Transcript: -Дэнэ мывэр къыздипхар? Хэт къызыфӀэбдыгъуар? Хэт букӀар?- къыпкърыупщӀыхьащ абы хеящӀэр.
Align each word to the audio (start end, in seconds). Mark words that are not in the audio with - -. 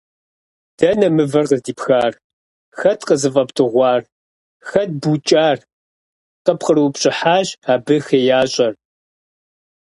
-Дэнэ 0.77 1.07
мывэр 1.15 1.45
къыздипхар? 1.49 2.13
Хэт 2.79 2.99
къызыфӀэбдыгъуар? 3.07 4.01
Хэт 4.69 4.91
букӀар?- 5.01 5.57
къыпкърыупщӀыхьащ 6.45 7.47
абы 7.73 7.95
хеящӀэр. 8.05 8.73